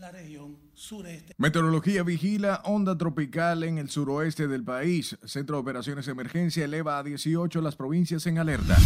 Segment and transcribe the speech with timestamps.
[0.00, 1.34] la región sureste.
[1.36, 5.18] Meteorología vigila onda tropical en el suroeste del país.
[5.24, 8.78] Centro de Operaciones de Emergencia eleva a 18 las provincias en alerta.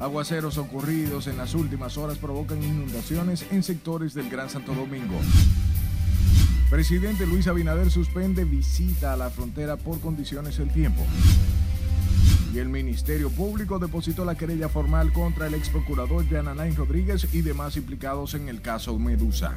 [0.00, 5.20] Aguaceros ocurridos en las últimas horas provocan inundaciones en sectores del Gran Santo Domingo.
[6.68, 11.02] Presidente Luis Abinader suspende visita a la frontera por condiciones del tiempo.
[12.58, 17.42] El Ministerio Público depositó la querella formal contra el ex procurador Jan Alain Rodríguez y
[17.42, 19.54] demás implicados en el caso Medusa.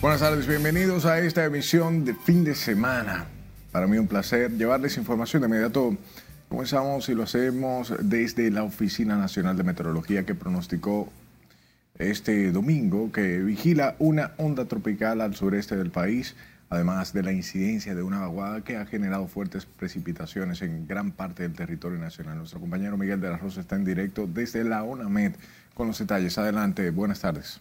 [0.00, 3.26] Buenas tardes, bienvenidos a esta emisión de fin de semana.
[3.70, 5.94] Para mí un placer llevarles información de inmediato.
[6.48, 11.12] Comenzamos y lo hacemos desde la Oficina Nacional de Meteorología que pronosticó
[11.98, 16.36] este domingo que vigila una onda tropical al sureste del país,
[16.70, 21.42] además de la incidencia de una vaguada que ha generado fuertes precipitaciones en gran parte
[21.42, 22.38] del territorio nacional.
[22.38, 25.32] Nuestro compañero Miguel de la Rosa está en directo desde la ONAMED
[25.74, 26.38] con los detalles.
[26.38, 27.60] Adelante, buenas tardes.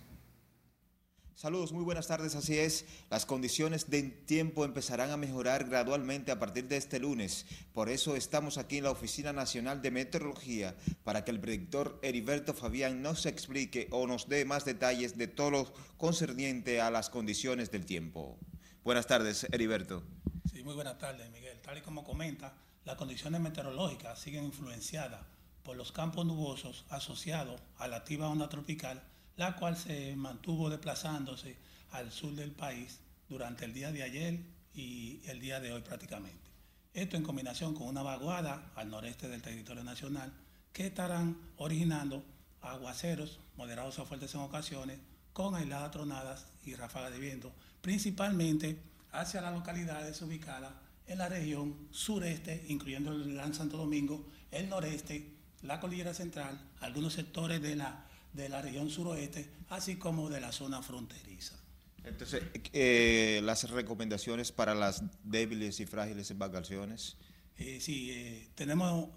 [1.35, 2.85] Saludos, muy buenas tardes, así es.
[3.09, 7.45] Las condiciones de tiempo empezarán a mejorar gradualmente a partir de este lunes.
[7.73, 12.53] Por eso estamos aquí en la Oficina Nacional de Meteorología para que el predictor Heriberto
[12.53, 17.69] Fabián nos explique o nos dé más detalles de todo lo concerniente a las condiciones
[17.69, 18.37] del tiempo.
[18.85, 20.03] Buenas tardes, Heriberto.
[20.49, 21.59] Sí, muy buenas tardes, Miguel.
[21.59, 22.53] Tal y como comenta,
[22.85, 25.25] las condiciones meteorológicas siguen influenciadas
[25.63, 29.03] por los campos nubosos asociados a la activa onda tropical
[29.37, 31.57] la cual se mantuvo desplazándose
[31.91, 34.39] al sur del país durante el día de ayer
[34.73, 36.45] y el día de hoy prácticamente.
[36.93, 40.31] Esto en combinación con una vaguada al noreste del territorio nacional
[40.71, 42.23] que estarán originando
[42.61, 44.99] aguaceros moderados a fuertes en ocasiones
[45.33, 50.71] con aisladas tronadas y ráfagas de viento, principalmente hacia las localidades ubicadas
[51.07, 57.13] en la región sureste, incluyendo el Gran Santo Domingo, el noreste, la cordillera central, algunos
[57.13, 61.55] sectores de la de la región suroeste, así como de la zona fronteriza.
[62.03, 67.17] Entonces, eh, las recomendaciones para las débiles y frágiles embarcaciones.
[67.57, 69.09] Eh, sí, eh, tenemos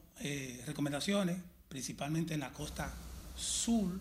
[0.67, 2.93] recomendaciones, principalmente en la costa
[3.37, 4.01] sur,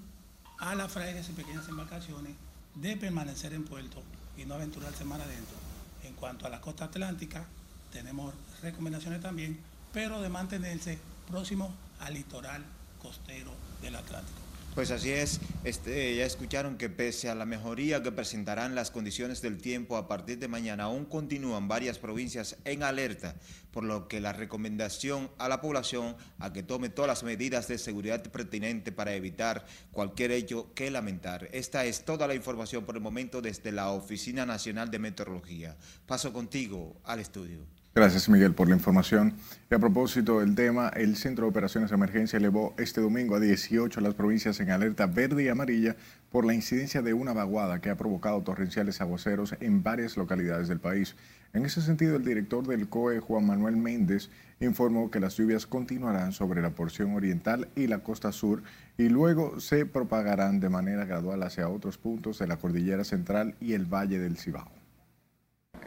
[0.58, 2.34] a las frágiles y pequeñas embarcaciones,
[2.74, 4.02] de permanecer en puerto
[4.36, 5.56] y no aventurarse más adentro.
[6.04, 7.46] En cuanto a la costa atlántica,
[7.92, 8.34] tenemos
[8.64, 9.60] recomendaciones también,
[9.94, 12.64] pero de mantenerse próximo al litoral
[13.00, 14.47] costero del Atlántico.
[14.78, 19.42] Pues así es, este, ya escucharon que pese a la mejoría que presentarán las condiciones
[19.42, 23.34] del tiempo a partir de mañana, aún continúan varias provincias en alerta,
[23.72, 27.80] por lo que la recomendación a la población a que tome todas las medidas de
[27.80, 31.50] seguridad pertinentes para evitar cualquier hecho que lamentar.
[31.54, 35.76] Esta es toda la información por el momento desde la Oficina Nacional de Meteorología.
[36.06, 37.66] Paso contigo al estudio.
[37.98, 39.34] Gracias, Miguel, por la información.
[39.72, 43.40] Y a propósito del tema, el Centro de Operaciones de Emergencia elevó este domingo a
[43.40, 45.96] 18 las provincias en alerta verde y amarilla
[46.32, 50.80] por la incidencia de una vaguada que ha provocado torrenciales aguaceros en varias localidades del
[50.80, 51.16] país.
[51.54, 56.34] En ese sentido, el director del COE, Juan Manuel Méndez, informó que las lluvias continuarán
[56.34, 58.62] sobre la porción oriental y la costa sur
[59.00, 63.74] y luego se propagarán de manera gradual hacia otros puntos de la cordillera central y
[63.74, 64.77] el valle del Cibao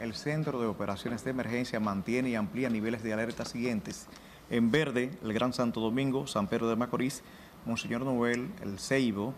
[0.01, 4.07] el Centro de Operaciones de Emergencia mantiene y amplía niveles de alerta siguientes.
[4.49, 7.21] En verde, el Gran Santo Domingo, San Pedro de Macorís,
[7.65, 9.35] Monseñor Noel, El Ceibo,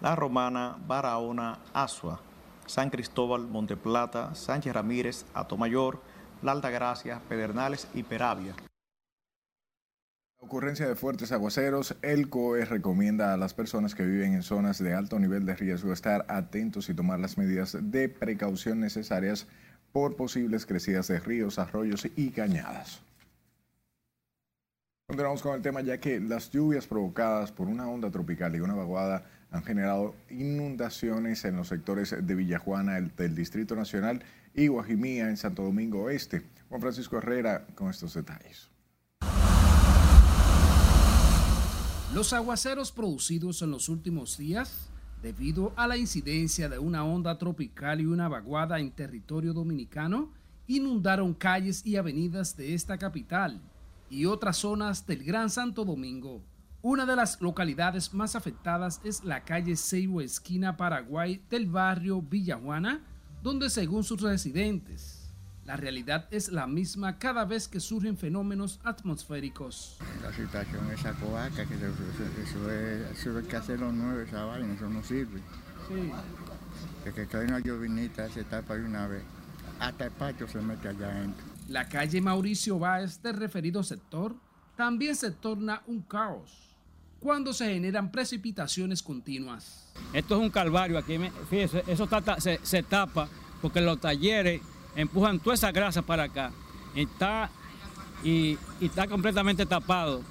[0.00, 2.20] La Romana, Barahona, Asua,
[2.66, 6.00] San Cristóbal, Monteplata, Sánchez Ramírez, Atomayor,
[6.40, 8.54] La Altagracia, Pedernales y Peravia.
[10.38, 14.78] La ocurrencia de fuertes aguaceros, el COE recomienda a las personas que viven en zonas
[14.78, 19.48] de alto nivel de riesgo estar atentos y tomar las medidas de precaución necesarias
[19.92, 23.00] por posibles crecidas de ríos, arroyos y cañadas.
[25.08, 28.74] Continuamos con el tema ya que las lluvias provocadas por una onda tropical y una
[28.74, 35.28] vaguada han generado inundaciones en los sectores de Villajuana, el, del Distrito Nacional y Guajimía
[35.28, 36.42] en Santo Domingo Oeste.
[36.68, 38.68] Juan Francisco Herrera con estos detalles.
[42.12, 44.88] Los aguaceros producidos en los últimos días
[45.26, 50.30] debido a la incidencia de una onda tropical y una vaguada en territorio dominicano,
[50.68, 53.60] inundaron calles y avenidas de esta capital
[54.08, 56.44] y otras zonas del Gran Santo Domingo.
[56.80, 63.00] Una de las localidades más afectadas es la calle Seibo esquina Paraguay del barrio Villajuana,
[63.42, 65.15] donde según sus residentes,
[65.66, 69.98] la realidad es la misma cada vez que surgen fenómenos atmosféricos.
[70.22, 71.86] La situación es coaca, que eso,
[72.42, 75.40] eso, es, eso hay que hacerlo nuevo, esa vaina, eso no sirve.
[75.88, 76.12] Sí.
[77.02, 79.24] Que, que cae una llovinita se tapa de una vez.
[79.80, 81.44] hasta el patio se mete allá adentro.
[81.68, 84.36] La calle Mauricio Báez del referido sector
[84.76, 86.76] también se torna un caos
[87.18, 89.92] cuando se generan precipitaciones continuas.
[90.12, 91.18] Esto es un calvario aquí,
[91.50, 92.08] fíjese, eso
[92.62, 93.28] se, tapa
[93.60, 94.60] porque los talleres
[94.96, 96.50] empujan toda esa grasa para acá.
[96.94, 97.50] Está,
[98.24, 100.22] y, está completamente tapado.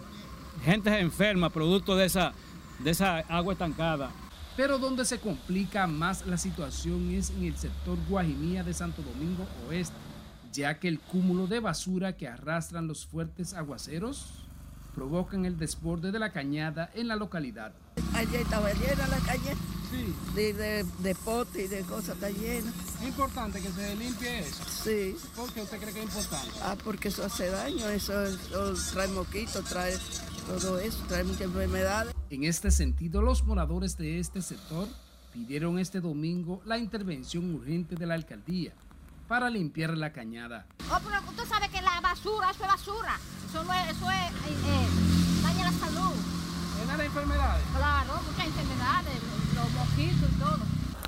[0.63, 2.33] Gente enferma producto de esa,
[2.79, 4.11] de esa agua estancada.
[4.57, 9.45] Pero donde se complica más la situación es en el sector Guajimía de Santo Domingo
[9.67, 9.95] Oeste,
[10.51, 14.45] ya que el cúmulo de basura que arrastran los fuertes aguaceros
[14.95, 17.73] provocan el desborde de la cañada en la localidad.
[18.13, 19.53] Ayer estaba llena la caña.
[19.95, 20.15] Sí.
[20.35, 22.71] De, de, pote y de cosas está llena.
[23.01, 24.63] ¿Es importante que se limpie eso?
[24.65, 25.15] Sí.
[25.35, 26.51] ¿Por qué usted cree que es importante?
[26.61, 28.13] Ah, porque eso hace daño, eso,
[28.93, 29.97] trae moquitos, trae
[30.47, 32.13] todo eso, trae muchas enfermedades.
[32.29, 34.87] En este sentido, los moradores de este sector
[35.33, 38.73] pidieron este domingo la intervención urgente de la alcaldía
[39.27, 40.65] para limpiar la cañada.
[40.91, 43.19] Oh, pero usted sabe que la basura, eso es basura.
[43.49, 44.87] Eso, es, eso es, eh, eh,
[45.43, 46.13] daña la salud.
[46.77, 47.63] ¿Tiene las enfermedades?
[47.75, 49.21] Claro, muchas enfermedades,
[49.55, 50.59] los mosquitos y todo.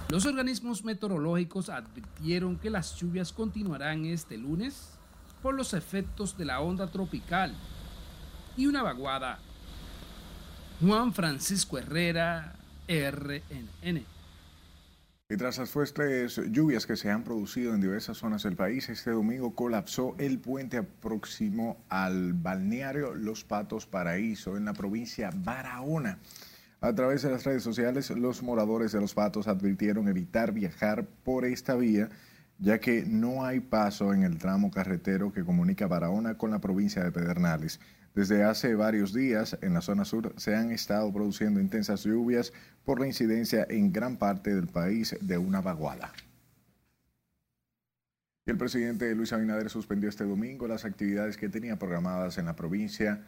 [0.09, 4.97] Los organismos meteorológicos advirtieron que las lluvias continuarán este lunes
[5.41, 7.53] por los efectos de la onda tropical
[8.55, 9.39] y una vaguada.
[10.79, 12.55] Juan Francisco Herrera,
[12.87, 14.05] RNN.
[15.29, 19.11] Y tras las fuertes lluvias que se han producido en diversas zonas del país, este
[19.11, 26.19] domingo colapsó el puente próximo al balneario Los Patos Paraíso en la provincia Barahona.
[26.79, 31.43] A través de las redes sociales, los moradores de Los Patos advirtieron evitar viajar por
[31.43, 32.09] esta vía,
[32.59, 37.03] ya que no hay paso en el tramo carretero que comunica Barahona con la provincia
[37.03, 37.79] de Pedernales.
[38.13, 42.53] Desde hace varios días en la zona sur se han estado produciendo intensas lluvias
[42.85, 46.13] por la incidencia en gran parte del país de una vaguada.
[48.45, 53.23] El presidente Luis Abinader suspendió este domingo las actividades que tenía programadas en la provincia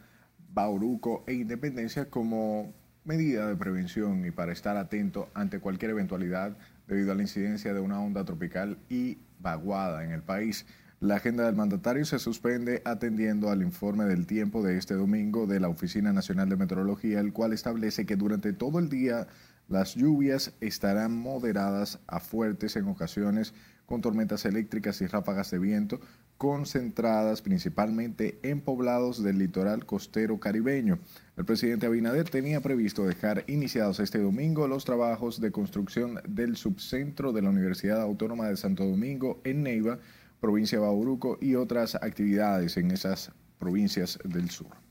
[0.52, 2.74] Bauruco e Independencia como
[3.10, 7.80] medida de prevención y para estar atento ante cualquier eventualidad debido a la incidencia de
[7.80, 10.64] una onda tropical y vaguada en el país.
[11.00, 15.58] La agenda del mandatario se suspende atendiendo al informe del tiempo de este domingo de
[15.58, 19.26] la Oficina Nacional de Meteorología, el cual establece que durante todo el día
[19.66, 23.54] las lluvias estarán moderadas a fuertes en ocasiones
[23.86, 26.00] con tormentas eléctricas y ráfagas de viento
[26.40, 30.98] concentradas principalmente en poblados del litoral costero caribeño.
[31.36, 37.34] El presidente Abinader tenía previsto dejar iniciados este domingo los trabajos de construcción del subcentro
[37.34, 39.98] de la Universidad Autónoma de Santo Domingo en Neiva,
[40.40, 44.89] provincia de Bauruco y otras actividades en esas provincias del sur.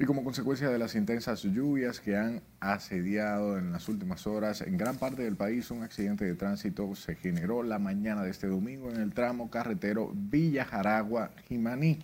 [0.00, 4.78] Y como consecuencia de las intensas lluvias que han asediado en las últimas horas en
[4.78, 8.90] gran parte del país, un accidente de tránsito se generó la mañana de este domingo
[8.90, 11.98] en el tramo carretero Villa Jaragua-Jimaní.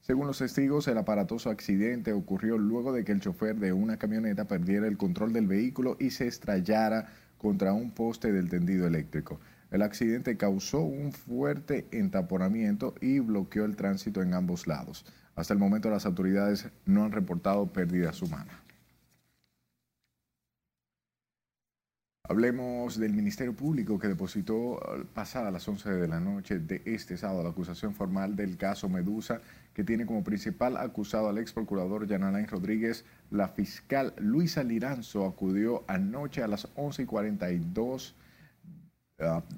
[0.00, 4.44] Según los testigos, el aparatoso accidente ocurrió luego de que el chofer de una camioneta
[4.44, 9.40] perdiera el control del vehículo y se estrellara contra un poste del tendido eléctrico.
[9.72, 15.04] El accidente causó un fuerte entaponamiento y bloqueó el tránsito en ambos lados.
[15.36, 18.56] Hasta el momento las autoridades no han reportado pérdidas humanas.
[22.30, 24.78] Hablemos del Ministerio Público que depositó
[25.14, 29.40] pasada las 11 de la noche de este sábado la acusación formal del caso Medusa,
[29.74, 33.04] que tiene como principal acusado al ex procurador Yanalain Rodríguez.
[33.32, 38.14] La fiscal Luisa Liranzo acudió anoche a las 11 y 42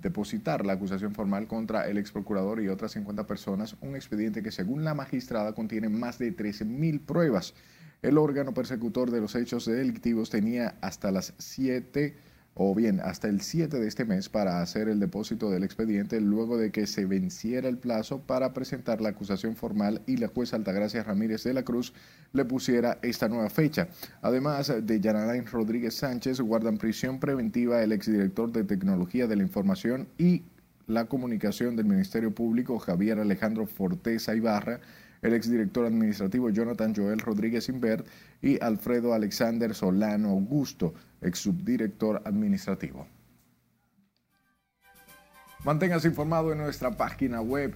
[0.01, 4.51] depositar la acusación formal contra el ex procurador y otras 50 personas, un expediente que
[4.51, 7.55] según la magistrada contiene más de 13.000 pruebas.
[8.03, 13.41] El órgano persecutor de los hechos delictivos tenía hasta las 7 o bien hasta el
[13.41, 17.69] 7 de este mes para hacer el depósito del expediente luego de que se venciera
[17.69, 21.95] el plazo para presentar la acusación formal y la jueza Altagracia Ramírez de la Cruz
[22.33, 23.89] le pusiera esta nueva fecha.
[24.21, 30.09] Además de Yanalain Rodríguez Sánchez, guardan prisión preventiva el exdirector de Tecnología de la Información
[30.19, 30.43] y
[30.87, 34.81] la Comunicación del Ministerio Público, Javier Alejandro Forteza Ibarra,
[35.23, 38.07] el exdirector administrativo Jonathan Joel Rodríguez Invert
[38.43, 43.07] y Alfredo Alexander Solano Augusto, ex subdirector administrativo.
[45.65, 47.73] Manténgase informado en nuestra página web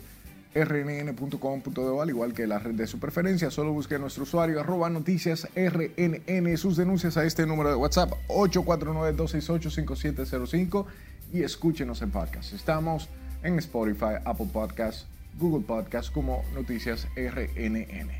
[0.56, 3.50] rnn.com.do, al igual que la red de su preferencia.
[3.50, 10.86] Solo busque nuestro usuario arroba noticias rnn, sus denuncias a este número de WhatsApp 849-268-5705
[11.32, 12.52] y escúchenos en podcast.
[12.54, 13.08] Estamos
[13.42, 15.06] en Spotify, Apple Podcasts,
[15.38, 18.10] Google Podcast como Noticias RNN.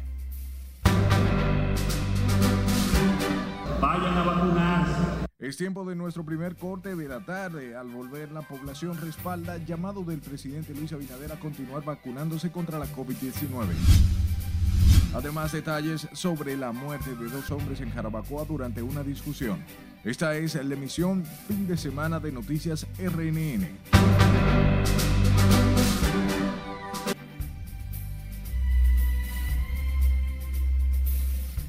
[3.81, 5.27] Vayan a vacunarse.
[5.39, 7.77] Es tiempo de nuestro primer corte de la tarde.
[7.77, 12.87] Al volver, la población respalda llamado del presidente Luis Abinader a continuar vacunándose contra la
[12.87, 13.67] COVID-19.
[15.15, 19.63] Además, detalles sobre la muerte de dos hombres en Jarabacoa durante una discusión.
[20.05, 23.67] Esta es la emisión fin de semana de Noticias RNN.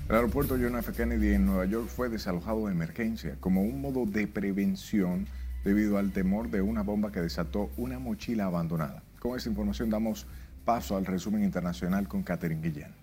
[0.10, 0.94] El aeropuerto John F.
[0.94, 5.28] Kennedy en Nueva York fue desalojado de emergencia como un modo de prevención
[5.66, 9.04] debido al temor de una bomba que desató una mochila abandonada.
[9.20, 10.26] Con esta información damos
[10.64, 12.96] paso al resumen internacional con Catherine Guillén.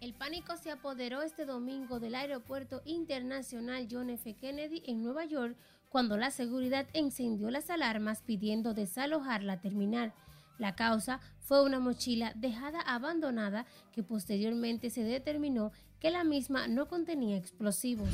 [0.00, 4.34] El pánico se apoderó este domingo del aeropuerto internacional John F.
[4.34, 5.56] Kennedy en Nueva York
[5.90, 10.12] cuando la seguridad encendió las alarmas pidiendo desalojar la terminal.
[10.58, 16.86] La causa fue una mochila dejada abandonada que posteriormente se determinó que la misma no
[16.86, 18.08] contenía explosivos.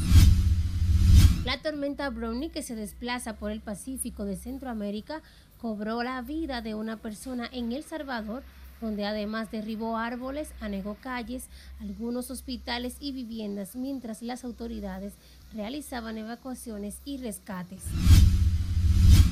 [1.45, 5.23] La tormenta Brownie que se desplaza por el Pacífico de Centroamérica
[5.59, 8.43] cobró la vida de una persona en El Salvador,
[8.81, 11.49] donde además derribó árboles, anegó calles,
[11.81, 15.15] algunos hospitales y viviendas mientras las autoridades
[15.55, 17.83] realizaban evacuaciones y rescates.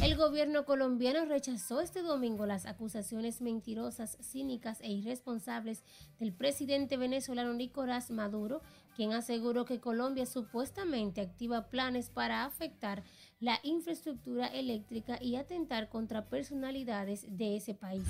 [0.00, 5.83] El gobierno colombiano rechazó este domingo las acusaciones mentirosas, cínicas e irresponsables
[6.21, 8.62] del presidente venezolano Nicolás Maduro,
[8.95, 13.02] quien aseguró que Colombia supuestamente activa planes para afectar
[13.40, 18.05] la infraestructura eléctrica y atentar contra personalidades de ese país.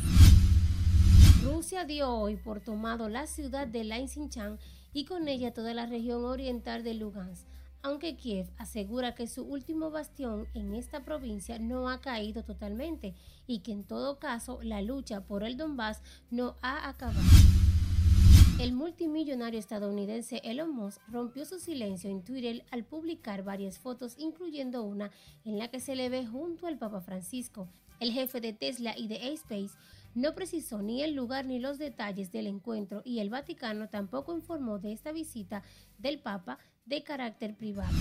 [1.43, 4.59] Rusia dio hoy por tomado la ciudad de Lainshinchan
[4.93, 7.47] y con ella toda la región oriental de Lugansk
[7.83, 13.15] aunque Kiev asegura que su último bastión en esta provincia no ha caído totalmente
[13.47, 17.21] y que en todo caso la lucha por el Donbass no ha acabado.
[18.61, 24.83] El multimillonario estadounidense Elon Musk rompió su silencio en Twitter al publicar varias fotos, incluyendo
[24.83, 25.13] una
[25.45, 27.69] en la que se le ve junto al Papa Francisco.
[28.01, 29.77] El jefe de Tesla y de A-Space
[30.17, 34.81] no precisó ni el lugar ni los detalles del encuentro y el Vaticano tampoco informó
[34.81, 35.63] de esta visita
[35.99, 36.59] del Papa
[36.89, 37.95] de carácter privado.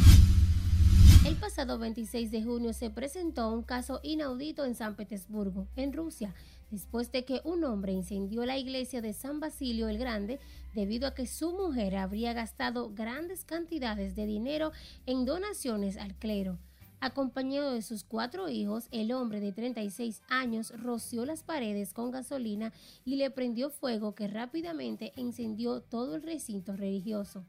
[1.26, 6.34] El pasado 26 de junio se presentó un caso inaudito en San Petersburgo, en Rusia,
[6.72, 10.40] después de que un hombre incendió la iglesia de San Basilio el Grande
[10.74, 14.72] debido a que su mujer habría gastado grandes cantidades de dinero
[15.06, 16.58] en donaciones al clero.
[17.02, 22.72] Acompañado de sus cuatro hijos, el hombre de 36 años roció las paredes con gasolina
[23.04, 27.44] y le prendió fuego que rápidamente encendió todo el recinto religioso.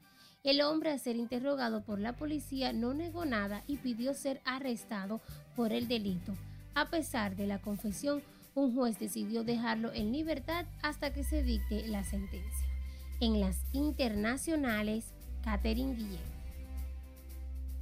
[0.49, 5.21] El hombre a ser interrogado por la policía no negó nada y pidió ser arrestado
[5.55, 6.33] por el delito.
[6.75, 8.23] A pesar de la confesión,
[8.55, 12.67] un juez decidió dejarlo en libertad hasta que se dicte la sentencia.
[13.21, 15.13] En las internacionales,
[15.45, 16.39] Catherine Guillén.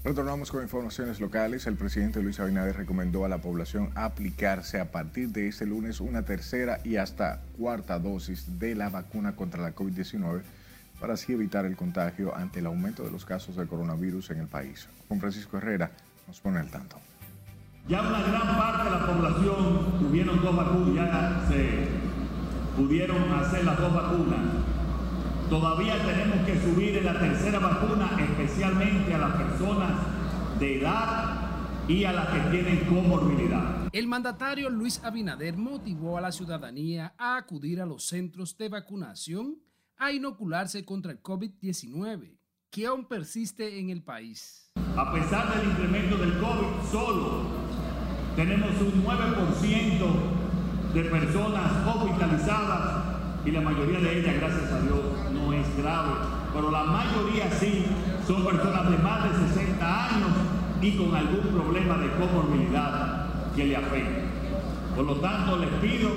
[0.03, 1.69] Retornamos con informaciones locales.
[1.69, 6.25] El presidente Luis Abinader recomendó a la población aplicarse a partir de este lunes una
[6.25, 10.43] tercera y hasta cuarta dosis de la vacuna contra la COVID-19
[11.01, 14.49] para así evitar el contagio ante el aumento de los casos de coronavirus en el
[14.49, 14.89] país.
[15.09, 15.91] Juan Francisco Herrera
[16.27, 16.97] nos pone al tanto.
[17.89, 21.89] Ya una gran parte de la población tuvieron dos vacunas, ya se
[22.77, 24.41] pudieron hacer las dos vacunas.
[25.49, 29.93] Todavía tenemos que subir en la tercera vacuna, especialmente a las personas
[30.59, 31.41] de edad
[31.87, 33.89] y a las que tienen comorbilidad.
[33.93, 39.59] El mandatario Luis Abinader motivó a la ciudadanía a acudir a los centros de vacunación
[39.99, 42.39] a inocularse contra el COVID-19,
[42.71, 44.71] que aún persiste en el país.
[44.97, 47.43] A pesar del incremento del COVID, solo
[48.35, 55.01] tenemos un 9% de personas hospitalizadas y la mayoría de ellas, gracias a Dios,
[55.33, 56.13] no es grave,
[56.53, 57.87] pero la mayoría sí
[58.27, 60.31] son personas de más de 60 años
[60.83, 64.25] y con algún problema de comorbilidad que le afecte.
[64.95, 66.11] Por lo tanto, les pido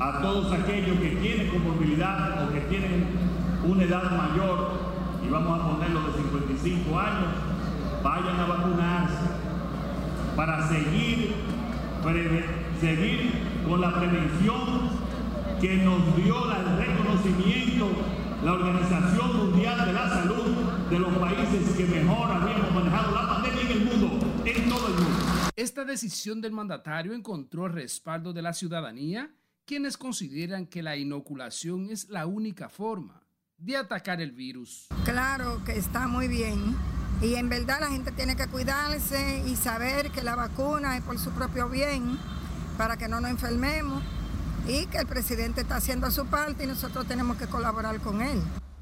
[0.00, 3.06] a todos aquellos que tienen comorbilidad o que tienen
[3.64, 4.72] una edad mayor,
[5.24, 7.28] y vamos a ponerlo de 55 años,
[8.02, 9.26] vayan a vacunarse
[10.36, 11.34] para seguir,
[13.68, 14.88] con la prevención
[15.60, 17.88] que nos dio el reconocimiento
[18.44, 20.54] la Organización Mundial de la Salud
[20.88, 24.94] de los países que mejor habíamos manejado la pandemia en el mundo, en todo el
[24.94, 25.18] mundo.
[25.56, 29.30] Esta decisión del mandatario encontró respaldo de la ciudadanía
[29.68, 33.22] quienes consideran que la inoculación es la única forma
[33.58, 34.86] de atacar el virus.
[35.04, 36.74] Claro que está muy bien
[37.20, 41.18] y en verdad la gente tiene que cuidarse y saber que la vacuna es por
[41.18, 42.18] su propio bien
[42.78, 44.02] para que no nos enfermemos
[44.66, 48.40] y que el presidente está haciendo su parte y nosotros tenemos que colaborar con él.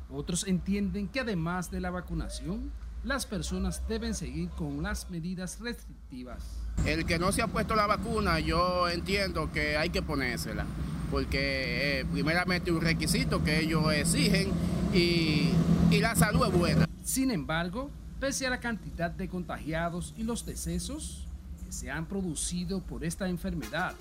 [0.08, 2.70] Otros entienden que además de la vacunación,
[3.02, 6.65] las personas deben seguir con las medidas restrictivas.
[6.84, 10.66] El que no se ha puesto la vacuna, yo entiendo que hay que ponérsela,
[11.10, 14.52] porque eh, primeramente un requisito que ellos exigen
[14.92, 15.50] y,
[15.90, 16.88] y la salud es buena.
[17.02, 17.90] Sin embargo,
[18.20, 21.26] pese a la cantidad de contagiados y los decesos
[21.64, 23.94] que se han producido por esta enfermedad,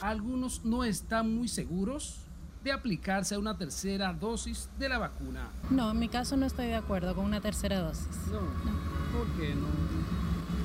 [0.00, 2.18] algunos no están muy seguros
[2.64, 5.48] de aplicarse una tercera dosis de la vacuna.
[5.70, 8.08] No, en mi caso no estoy de acuerdo con una tercera dosis.
[8.32, 8.40] No,
[9.16, 9.68] ¿por qué no?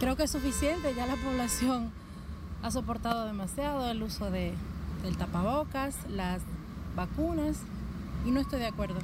[0.01, 1.91] Creo que es suficiente, ya la población
[2.63, 4.51] ha soportado demasiado el uso de,
[5.03, 6.41] del tapabocas, las
[6.95, 7.61] vacunas
[8.25, 8.99] y no estoy de acuerdo.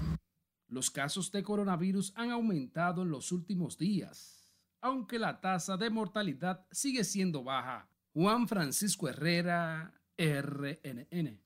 [0.68, 4.51] Los casos de coronavirus han aumentado en los últimos días,
[4.82, 7.88] aunque la tasa de mortalidad sigue siendo baja.
[8.16, 11.39] Juan Francisco Herrera, RNN.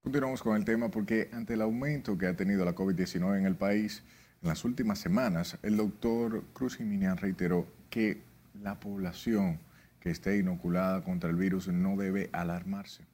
[0.00, 3.54] Continuamos con el tema porque ante el aumento que ha tenido la COVID-19 en el
[3.54, 4.02] país
[4.40, 9.58] en las últimas semanas, el doctor Cruz Jiménez reiteró que la población
[10.00, 13.06] que esté inoculada contra el virus no debe alarmarse.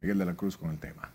[0.00, 1.10] Miguel de la Cruz con el tema.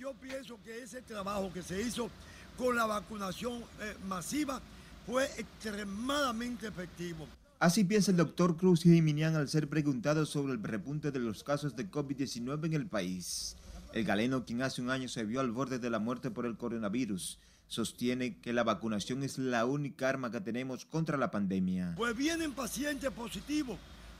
[0.00, 2.10] Yo pienso que ese trabajo que se hizo
[2.56, 4.60] con la vacunación eh, masiva
[5.06, 7.26] fue extremadamente efectivo.
[7.58, 11.74] Así piensa el doctor Cruz Jiminian al ser preguntado sobre el repunte de los casos
[11.74, 13.56] de COVID-19 en el país.
[13.94, 16.56] El galeno, quien hace un año se vio al borde de la muerte por el
[16.56, 21.94] coronavirus, sostiene que la vacunación es la única arma que tenemos contra la pandemia.
[21.96, 23.78] Pues vienen pacientes positivos,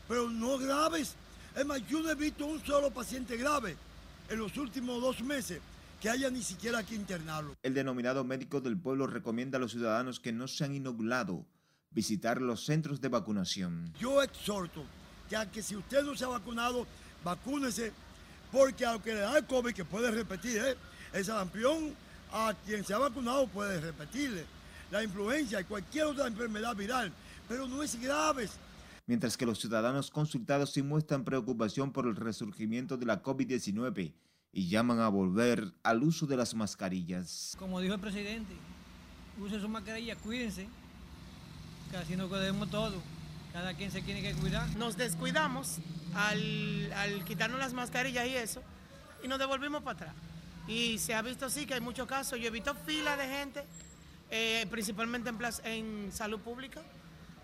[0.09, 1.15] pero no graves.
[1.55, 3.77] Es más, yo no he visto un solo paciente grave
[4.29, 5.61] en los últimos dos meses
[6.01, 7.57] que haya ni siquiera que internarlo.
[7.63, 11.47] El denominado médico del pueblo recomienda a los ciudadanos que no se han inoculado
[11.91, 13.93] visitar los centros de vacunación.
[13.99, 14.85] Yo exhorto
[15.31, 16.87] que, que si usted no se ha vacunado,
[17.25, 17.93] vacúnese,
[18.53, 20.77] porque aunque le da el COVID, que puede repetir, ¿eh?
[21.15, 21.95] el sarampión
[22.33, 24.45] a quien se ha vacunado puede repetirle,
[24.91, 27.13] la influencia y cualquier otra enfermedad viral,
[27.49, 28.49] pero no es grave.
[29.07, 34.13] Mientras que los ciudadanos consultados sí muestran preocupación por el resurgimiento de la COVID-19
[34.53, 37.55] y llaman a volver al uso de las mascarillas.
[37.59, 38.55] Como dijo el presidente,
[39.39, 40.67] use su mascarilla, cuídense,
[41.93, 42.95] casi nos cuidemos todo.
[43.53, 44.69] Cada quien se tiene que cuidar.
[44.77, 45.79] Nos descuidamos
[46.15, 48.63] al, al, quitarnos las mascarillas y eso,
[49.23, 50.15] y nos devolvimos para atrás.
[50.69, 52.39] Y se ha visto sí que hay muchos casos.
[52.39, 53.65] Yo he visto filas de gente,
[54.31, 56.83] eh, principalmente en, plaza, en salud pública,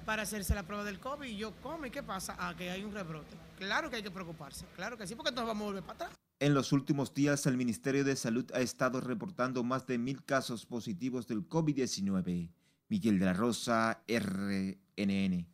[0.04, 1.26] para hacerse la prueba del COVID.
[1.28, 1.86] Y yo, ¿cómo?
[1.86, 2.36] ¿Y qué pasa?
[2.38, 3.36] Ah, que hay un rebrote.
[3.58, 6.18] Claro que hay que preocuparse, claro que sí, porque nos vamos a volver para atrás.
[6.40, 10.66] En los últimos días, el Ministerio de Salud ha estado reportando más de mil casos
[10.66, 12.50] positivos del COVID-19.
[12.88, 15.51] Miguel de la Rosa, RNN.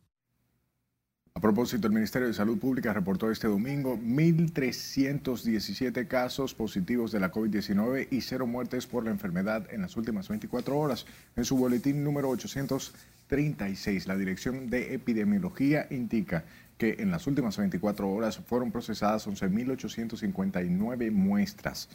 [1.35, 7.31] A propósito, el Ministerio de Salud Pública reportó este domingo 1.317 casos positivos de la
[7.31, 11.05] COVID-19 y cero muertes por la enfermedad en las últimas 24 horas.
[11.35, 16.43] En su boletín número 836, la Dirección de Epidemiología indica
[16.77, 21.89] que en las últimas 24 horas fueron procesadas 11.859 muestras.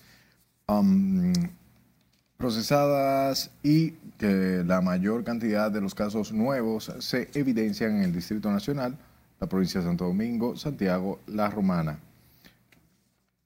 [2.37, 8.51] Procesadas y que la mayor cantidad de los casos nuevos se evidencian en el Distrito
[8.51, 8.97] Nacional,
[9.44, 11.98] la provincia de Santo Domingo, Santiago, La Romana.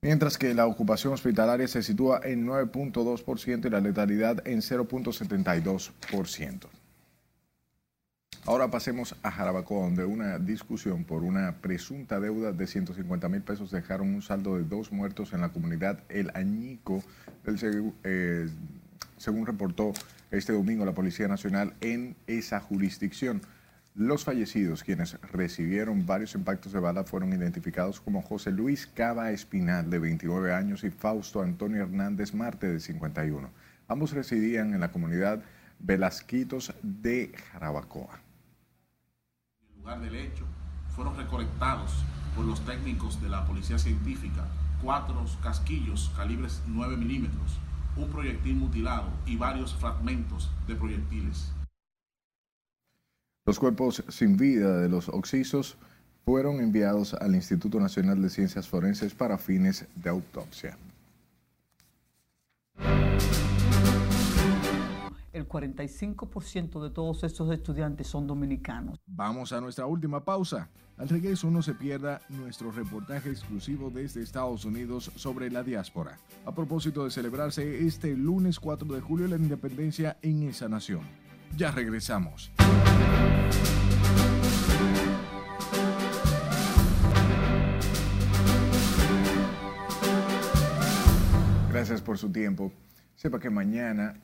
[0.01, 6.67] Mientras que la ocupación hospitalaria se sitúa en 9.2% y la letalidad en 0.72%.
[8.47, 13.73] Ahora pasemos a Jarabacoa, donde una discusión por una presunta deuda de 150 mil pesos
[13.73, 17.03] dejaron un saldo de dos muertos en la comunidad El Añico,
[18.05, 18.49] eh,
[19.17, 19.93] según reportó
[20.31, 23.43] este domingo la Policía Nacional en esa jurisdicción.
[23.99, 29.91] Los fallecidos, quienes recibieron varios impactos de bala, fueron identificados como José Luis Cava Espinal,
[29.91, 33.51] de 29 años, y Fausto Antonio Hernández Marte, de 51.
[33.89, 35.43] Ambos residían en la comunidad
[35.81, 38.21] Velasquitos de Jarabacoa.
[39.63, 40.45] En el lugar del hecho
[40.95, 42.05] fueron recolectados
[42.37, 44.45] por los técnicos de la Policía Científica
[44.81, 47.59] cuatro casquillos calibres 9 milímetros,
[47.97, 51.53] un proyectil mutilado y varios fragmentos de proyectiles.
[53.49, 55.79] Los cuerpos sin vida de los oxisos
[56.27, 60.77] fueron enviados al Instituto Nacional de Ciencias Forenses para fines de autopsia.
[65.33, 68.99] El 45% de todos estos estudiantes son dominicanos.
[69.07, 70.69] Vamos a nuestra última pausa.
[70.99, 76.19] Al regreso no se pierda nuestro reportaje exclusivo desde Estados Unidos sobre la diáspora.
[76.45, 81.01] A propósito de celebrarse este lunes 4 de julio la independencia en esa nación.
[81.57, 82.53] Ya regresamos.
[91.71, 92.73] Gracias por su tiempo.
[93.15, 94.21] Sepa que mañana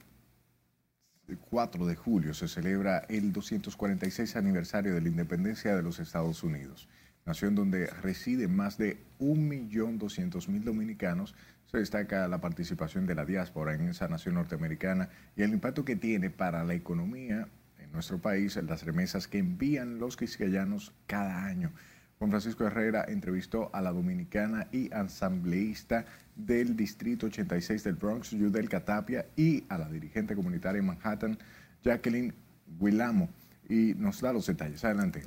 [1.50, 6.88] 4 de julio se celebra el 246 aniversario de la independencia de los Estados Unidos,
[7.24, 11.34] nación donde residen más de 1.200.000 dominicanos.
[11.66, 15.96] Se destaca la participación de la diáspora en esa nación norteamericana y el impacto que
[15.96, 17.48] tiene para la economía
[17.94, 21.72] nuestro país las remesas que envían los quisqueyanos cada año.
[22.18, 26.04] Juan Francisco Herrera entrevistó a la dominicana y asambleísta
[26.36, 31.38] del Distrito 86 del Bronx, Yudel Catapia, y a la dirigente comunitaria en Manhattan,
[31.82, 32.34] Jacqueline
[32.78, 33.28] Willamo,
[33.68, 34.84] y nos da los detalles.
[34.84, 35.22] Adelante.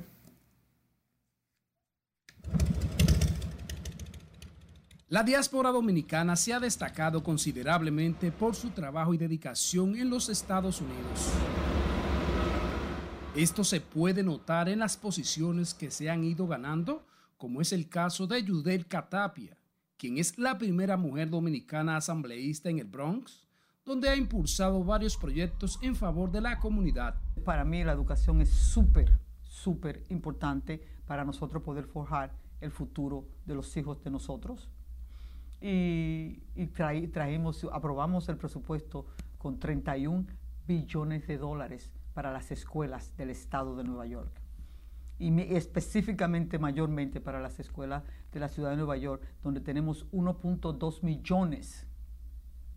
[5.10, 10.82] La diáspora dominicana se ha destacado considerablemente por su trabajo y dedicación en los Estados
[10.82, 11.32] Unidos.
[13.34, 17.88] Esto se puede notar en las posiciones que se han ido ganando, como es el
[17.88, 19.56] caso de Yudel Catapia,
[19.96, 23.46] quien es la primera mujer dominicana asambleísta en el Bronx,
[23.84, 27.20] donde ha impulsado varios proyectos en favor de la comunidad.
[27.44, 33.54] Para mí la educación es súper, súper importante para nosotros poder forjar el futuro de
[33.54, 34.68] los hijos de nosotros.
[35.60, 36.40] Y,
[37.12, 40.26] traímos, aprobamos el presupuesto con 31
[40.66, 44.42] billones de dólares para las escuelas del estado de Nueva York
[45.20, 48.02] y específicamente mayormente para las escuelas
[48.32, 51.86] de la ciudad de Nueva York, donde tenemos 1.2 millones,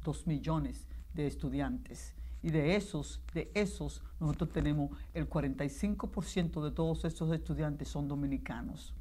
[0.04, 2.13] 2 millones de estudiantes.
[2.43, 8.93] Y de esos, de esos, nosotros tenemos el 45% de todos estos estudiantes son dominicanos.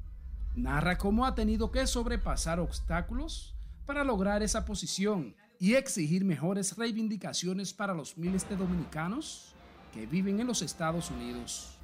[0.56, 7.74] Narra cómo ha tenido que sobrepasar obstáculos para lograr esa posición y exigir mejores reivindicaciones
[7.74, 9.54] para los miles de dominicanos
[9.92, 11.76] que viven en los Estados Unidos.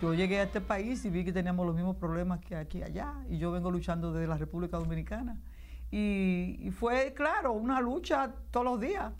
[0.00, 2.82] Yo llegué a este país y vi que teníamos los mismos problemas que aquí y
[2.82, 5.38] allá, y yo vengo luchando desde la República Dominicana.
[5.90, 9.12] Y, fue, claro, una lucha todos los días.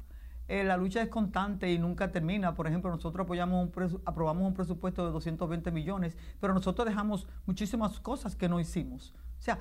[0.48, 2.54] Eh, la lucha es constante y nunca termina.
[2.54, 3.68] Por ejemplo, nosotros apoyamos
[4.06, 9.14] aprobamos un presupuesto de 220 millones, pero nosotros dejamos muchísimas cosas que no hicimos.
[9.38, 9.58] O sea,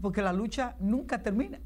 [0.00, 1.58] porque la lucha nunca termina.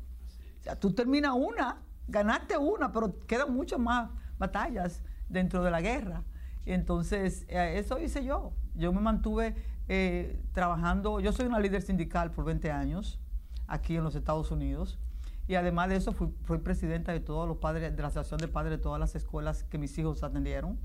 [0.61, 5.83] O sea, tú terminas una, ganaste una, pero quedan muchas más batallas dentro de la
[5.83, 6.25] guerra.
[6.68, 8.52] Entonces, eh, eso hice yo.
[8.74, 9.54] Yo me mantuve
[9.88, 13.18] eh, trabajando, yo soy una líder sindical por 20 años
[13.66, 14.98] aquí en los Estados Unidos.
[15.46, 18.72] Y además de eso, fui, presidenta de todos los padres, de la Asociación de Padres
[18.72, 20.78] de todas las escuelas que mis hijos atendieron.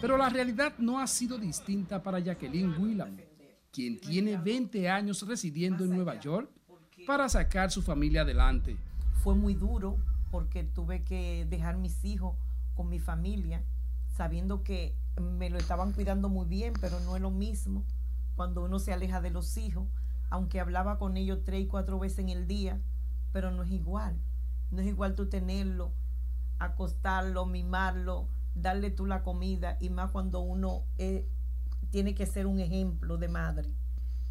[0.00, 3.16] Pero la realidad no ha sido distinta para Jacqueline Willam,
[3.72, 6.48] quien tiene 20 años residiendo en Nueva York
[7.08, 8.76] para sacar su familia adelante.
[9.24, 9.96] Fue muy duro
[10.30, 12.36] porque tuve que dejar mis hijos
[12.76, 13.64] con mi familia
[14.16, 17.84] sabiendo que me lo estaban cuidando muy bien, pero no es lo mismo
[18.34, 19.88] cuando uno se aleja de los hijos,
[20.30, 22.80] aunque hablaba con ellos tres y cuatro veces en el día,
[23.32, 24.20] pero no es igual.
[24.70, 25.92] No es igual tú tenerlo,
[26.58, 31.28] acostarlo, mimarlo, darle tú la comida, y más cuando uno eh,
[31.90, 33.70] tiene que ser un ejemplo de madre.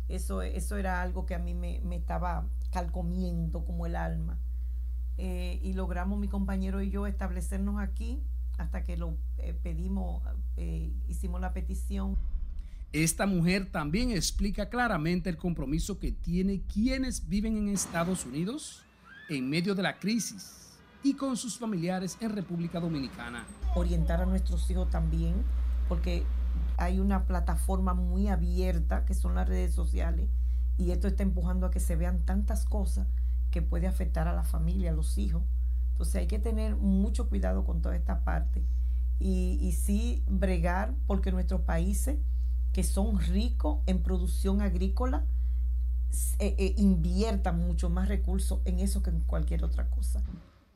[0.07, 4.37] Eso, eso era algo que a mí me, estaba calcomiendo como el alma.
[5.17, 8.21] Eh, y logramos mi compañero y yo establecernos aquí
[8.57, 10.23] hasta que lo eh, pedimos,
[10.57, 12.17] eh, hicimos la petición.
[12.93, 18.83] Esta mujer también explica claramente el compromiso que tiene quienes viven en Estados Unidos
[19.29, 23.45] en medio de la crisis y con sus familiares en República Dominicana.
[23.75, 25.35] Orientar a nuestros hijos también,
[25.89, 26.23] porque
[26.77, 30.29] hay una plataforma muy abierta que son las redes sociales
[30.77, 33.07] y esto está empujando a que se vean tantas cosas
[33.51, 35.43] que puede afectar a la familia, a los hijos.
[35.95, 38.65] Entonces hay que tener mucho cuidado con toda esta parte
[39.17, 42.19] y, y sí bregar porque nuestros países
[42.73, 45.25] que son ricos en producción agrícola
[46.39, 50.21] eh, eh, inviertan mucho más recursos en eso que en cualquier otra cosa.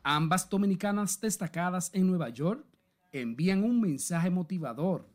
[0.04, 2.66] Ambas dominicanas destacadas en Nueva York
[3.12, 5.06] envían un mensaje motivador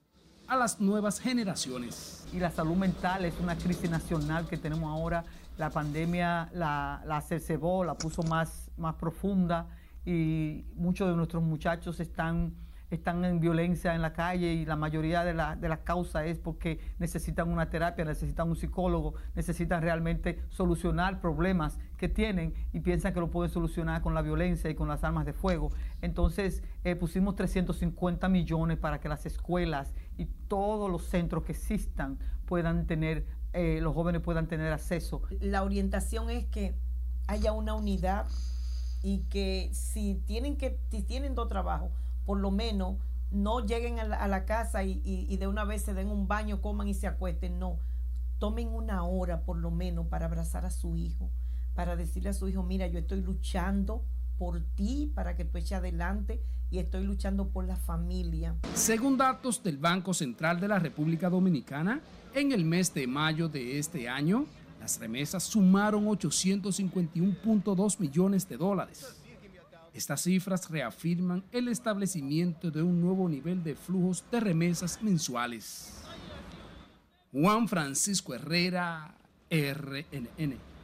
[0.47, 2.27] a las nuevas generaciones.
[2.33, 5.25] Y la salud mental es una crisis nacional que tenemos ahora.
[5.57, 9.69] La pandemia la, la cercebó, la puso más, más profunda
[10.05, 12.55] y muchos de nuestros muchachos están,
[12.91, 16.79] están en violencia en la calle y la mayoría de las la causas es porque
[16.99, 23.21] necesitan una terapia, necesitan un psicólogo, necesitan realmente solucionar problemas que tienen y piensan que
[23.21, 25.71] lo pueden solucionar con la violencia y con las armas de fuego.
[26.03, 32.19] Entonces eh, pusimos 350 millones para que las escuelas y todos los centros que existan
[32.45, 35.23] puedan tener, eh, los jóvenes puedan tener acceso.
[35.41, 36.75] La orientación es que
[37.27, 38.27] haya una unidad
[39.05, 41.91] y que si tienen que si tienen dos trabajos,
[42.25, 42.97] por lo menos
[43.31, 46.95] no lleguen a la, casa y, de una vez se den un baño, coman y
[46.95, 47.79] se acuesten, no.
[48.39, 51.31] Tomen una hora por lo menos para abrazar a su hijo,
[51.75, 54.05] para decirle a su hijo, mira, yo estoy luchando
[54.39, 56.41] por ti, para que tú eches adelante
[56.71, 58.55] y estoy luchando por la familia.
[58.75, 62.01] Según datos del Banco Central de la República Dominicana,
[62.35, 64.47] en el mes de mayo de este año,
[64.85, 69.17] las remesas sumaron 851.2 millones de dólares.
[69.95, 76.03] Estas cifras reafirman el establecimiento de un nuevo nivel de flujos de remesas mensuales.
[77.33, 79.15] Juan Francisco Herrera,
[79.51, 80.75] RNN.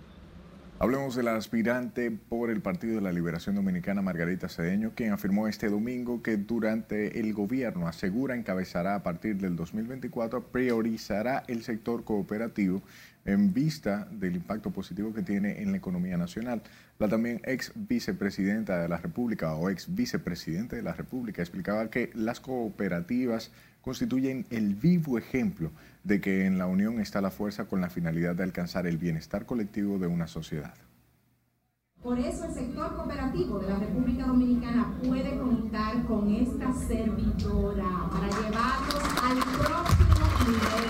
[0.83, 5.47] Hablemos de la aspirante por el Partido de la Liberación Dominicana, Margarita Cedeño, quien afirmó
[5.47, 12.03] este domingo que durante el gobierno asegura encabezará a partir del 2024, priorizará el sector
[12.05, 12.81] cooperativo
[13.25, 16.63] en vista del impacto positivo que tiene en la economía nacional.
[16.99, 22.11] La también ex vicepresidenta de la República o ex vicepresidente de la República explicaba que
[22.15, 25.71] las cooperativas constituyen el vivo ejemplo
[26.05, 29.47] de que en la unión está la fuerza con la finalidad de alcanzar el bienestar
[29.47, 30.75] colectivo de una sociedad.
[32.03, 38.27] Por eso el sector cooperativo de la República Dominicana puede contar con esta servidora para
[38.27, 40.89] llevarlos al próximo nivel.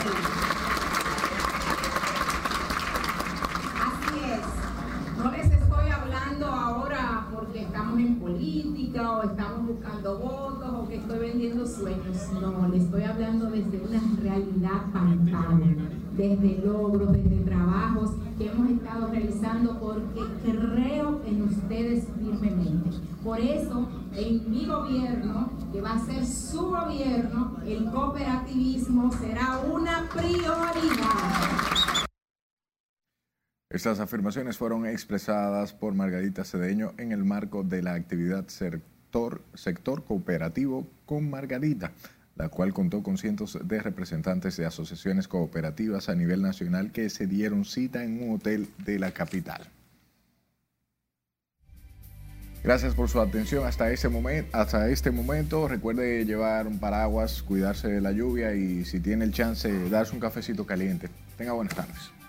[3.82, 5.18] Así es.
[5.18, 7.66] No les estoy hablando ahora porque
[8.00, 12.16] en política o estamos buscando votos o que estoy vendiendo sueños.
[12.40, 15.76] No, les estoy hablando desde una realidad palpable,
[16.16, 22.90] desde logros, desde trabajos que hemos estado realizando porque creo en ustedes firmemente.
[23.22, 30.08] Por eso, en mi gobierno, que va a ser su gobierno, el cooperativismo será una
[30.14, 31.89] prioridad.
[33.70, 40.04] Estas afirmaciones fueron expresadas por Margarita Cedeño en el marco de la actividad sector, sector
[40.04, 41.92] cooperativo con Margarita,
[42.35, 47.28] la cual contó con cientos de representantes de asociaciones cooperativas a nivel nacional que se
[47.28, 49.68] dieron cita en un hotel de la capital.
[52.64, 55.68] Gracias por su atención hasta, ese momento, hasta este momento.
[55.68, 60.20] Recuerde llevar un paraguas, cuidarse de la lluvia y si tiene el chance, darse un
[60.20, 61.09] cafecito caliente.
[61.38, 62.19] Tenga buenas tardes.